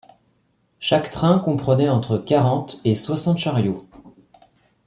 Chaque 0.79 1.11
train 1.11 1.37
comprenait 1.37 1.87
entre 1.87 2.17
quarante 2.17 2.79
et 2.83 2.95
soixante 2.95 3.37
chariots. 3.37 3.87